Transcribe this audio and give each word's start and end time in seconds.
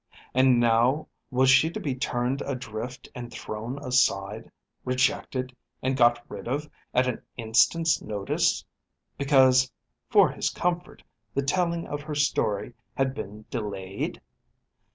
And 0.33 0.59
now, 0.59 1.09
was 1.29 1.51
she 1.51 1.69
to 1.69 1.79
be 1.79 1.93
turned 1.93 2.41
adrift 2.41 3.07
and 3.13 3.31
thrown 3.31 3.77
aside, 3.85 4.49
rejected 4.83 5.55
and 5.83 5.95
got 5.95 6.25
rid 6.27 6.47
of 6.47 6.67
at 6.91 7.05
an 7.05 7.21
instant's 7.37 8.01
notice, 8.01 8.65
because, 9.19 9.71
for 10.09 10.31
his 10.31 10.49
comfort, 10.49 11.03
the 11.35 11.43
telling 11.43 11.85
of 11.85 12.01
her 12.01 12.15
story 12.15 12.73
had 12.95 13.13
been 13.13 13.45
delayed? 13.51 14.19